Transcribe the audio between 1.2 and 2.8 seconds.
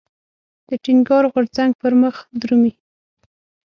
غورځنګ پرمخ درومي.